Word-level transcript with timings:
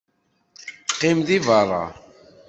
Qqim 0.91 1.17
deg 1.27 1.41
beṛṛa. 1.47 1.83